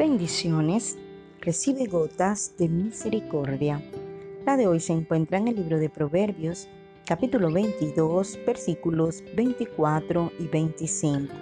[0.00, 0.96] Bendiciones.
[1.42, 3.82] Recibe gotas de misericordia.
[4.46, 6.68] La de hoy se encuentra en el libro de Proverbios,
[7.04, 11.34] capítulo 22, versículos 24 y 25.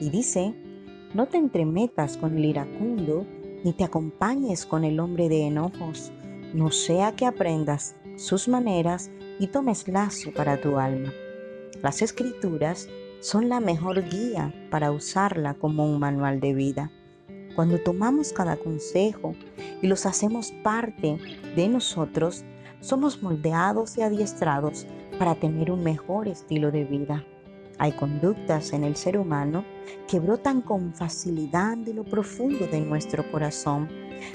[0.00, 0.56] Y dice,
[1.14, 3.24] no te entremetas con el iracundo,
[3.62, 6.10] ni te acompañes con el hombre de enojos,
[6.52, 9.08] no sea que aprendas sus maneras
[9.38, 11.12] y tomes lazo para tu alma.
[11.80, 12.88] Las escrituras
[13.20, 16.90] son la mejor guía para usarla como un manual de vida.
[17.54, 19.34] Cuando tomamos cada consejo
[19.80, 21.18] y los hacemos parte
[21.54, 22.44] de nosotros,
[22.80, 24.86] somos moldeados y adiestrados
[25.18, 27.24] para tener un mejor estilo de vida.
[27.78, 29.64] Hay conductas en el ser humano
[30.08, 33.88] que brotan con facilidad de lo profundo de nuestro corazón,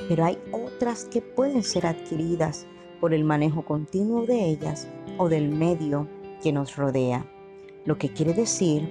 [0.08, 2.66] pero hay otras que pueden ser adquiridas
[3.02, 6.08] por el manejo continuo de ellas o del medio
[6.42, 7.26] que nos rodea.
[7.86, 8.90] Lo que quiere decir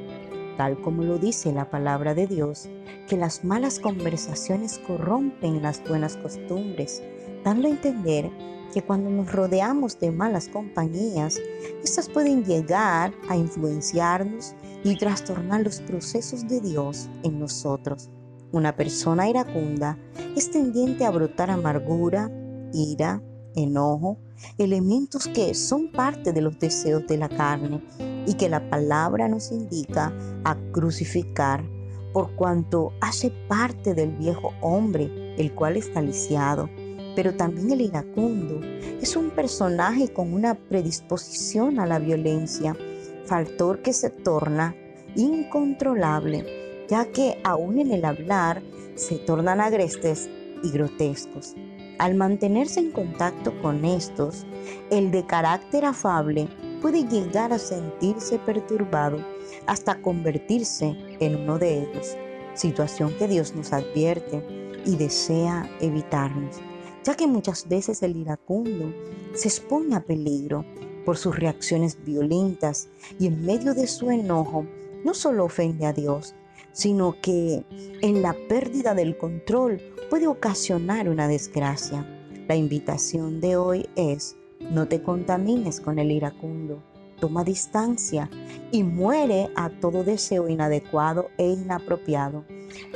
[0.58, 2.68] tal como lo dice la palabra de Dios,
[3.08, 7.00] que las malas conversaciones corrompen las buenas costumbres,
[7.44, 8.28] dando a entender
[8.74, 11.40] que cuando nos rodeamos de malas compañías,
[11.82, 18.10] estas pueden llegar a influenciarnos y trastornar los procesos de Dios en nosotros.
[18.50, 19.96] Una persona iracunda
[20.36, 22.30] es tendiente a brotar amargura,
[22.72, 23.22] ira,
[23.58, 24.18] enojo,
[24.56, 27.82] elementos que son parte de los deseos de la carne
[28.26, 30.12] y que la palabra nos indica
[30.44, 31.64] a crucificar
[32.12, 36.68] por cuanto hace parte del viejo hombre, el cual está lisiado.
[37.14, 38.60] Pero también el iracundo
[39.00, 42.76] es un personaje con una predisposición a la violencia,
[43.24, 44.74] factor que se torna
[45.16, 48.62] incontrolable, ya que aún en el hablar
[48.94, 50.28] se tornan agrestes
[50.62, 51.54] y grotescos.
[51.98, 54.46] Al mantenerse en contacto con estos,
[54.90, 56.48] el de carácter afable
[56.80, 59.18] puede llegar a sentirse perturbado
[59.66, 62.16] hasta convertirse en uno de ellos,
[62.54, 64.44] situación que Dios nos advierte
[64.86, 66.56] y desea evitarnos,
[67.02, 68.94] ya que muchas veces el iracundo
[69.34, 70.64] se expone a peligro
[71.04, 72.88] por sus reacciones violentas
[73.18, 74.66] y en medio de su enojo
[75.04, 76.34] no solo ofende a Dios,
[76.78, 77.64] sino que
[78.02, 82.06] en la pérdida del control puede ocasionar una desgracia.
[82.46, 84.36] La invitación de hoy es
[84.70, 86.80] no te contamines con el iracundo.
[87.18, 88.30] Toma distancia
[88.70, 92.44] y muere a todo deseo inadecuado e inapropiado.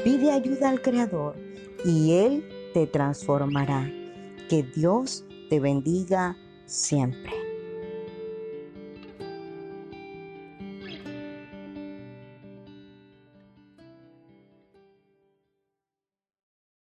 [0.04, 1.34] Pide ayuda al Creador
[1.84, 2.44] y Él
[2.74, 3.90] te transformará.
[4.48, 7.41] Que Dios te bendiga siempre.